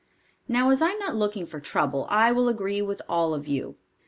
Now 0.47 0.71
as 0.71 0.81
I 0.81 0.89
am 0.89 0.97
not 0.97 1.15
looking 1.15 1.45
for 1.45 1.59
trouble, 1.59 2.07
I 2.09 2.31
will 2.31 2.49
agree 2.49 2.81
with 2.81 3.03
all 3.07 3.35
of 3.35 3.47
you. 3.47 3.75